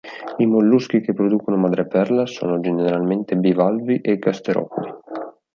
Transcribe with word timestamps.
I 0.39 0.47
molluschi 0.47 0.99
che 0.99 1.13
producono 1.13 1.57
madreperla 1.57 2.25
sono 2.25 2.59
generalmente 2.59 3.35
bivalvi 3.35 4.01
e 4.01 4.17
gasteropodi. 4.17 4.91